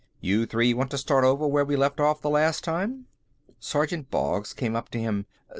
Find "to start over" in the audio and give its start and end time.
0.89-1.45